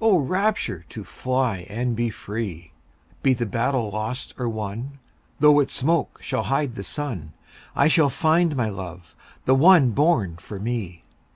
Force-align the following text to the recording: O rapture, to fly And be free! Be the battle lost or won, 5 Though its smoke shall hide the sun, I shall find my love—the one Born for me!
O 0.00 0.16
rapture, 0.16 0.86
to 0.88 1.04
fly 1.04 1.66
And 1.68 1.94
be 1.94 2.08
free! 2.08 2.70
Be 3.22 3.34
the 3.34 3.44
battle 3.44 3.90
lost 3.90 4.32
or 4.38 4.48
won, 4.48 4.92
5 5.34 5.40
Though 5.40 5.60
its 5.60 5.74
smoke 5.74 6.18
shall 6.22 6.44
hide 6.44 6.76
the 6.76 6.82
sun, 6.82 7.34
I 7.74 7.86
shall 7.86 8.08
find 8.08 8.56
my 8.56 8.70
love—the 8.70 9.54
one 9.54 9.90
Born 9.90 10.38
for 10.38 10.58
me! 10.58 11.04